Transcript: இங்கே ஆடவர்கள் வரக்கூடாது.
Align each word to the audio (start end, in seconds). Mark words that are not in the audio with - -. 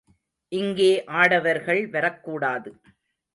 இங்கே 0.51 1.03
ஆடவர்கள் 1.11 1.89
வரக்கூடாது. 1.89 2.71